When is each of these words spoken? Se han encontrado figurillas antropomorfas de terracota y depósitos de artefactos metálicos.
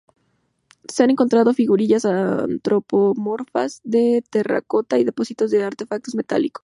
Se 0.91 1.03
han 1.03 1.11
encontrado 1.11 1.53
figurillas 1.53 2.05
antropomorfas 2.05 3.81
de 3.83 4.23
terracota 4.31 4.97
y 4.97 5.03
depósitos 5.03 5.51
de 5.51 5.63
artefactos 5.63 6.15
metálicos. 6.15 6.59